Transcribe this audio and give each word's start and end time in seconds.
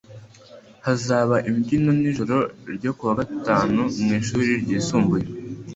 Hazaba 0.85 1.35
imbyino 1.49 1.91
nijoro 1.99 2.35
ryo 2.77 2.91
kuwa 2.97 3.13
gatanu 3.19 3.79
mwishuri 4.05 4.51
ryisumbuye 4.63 5.27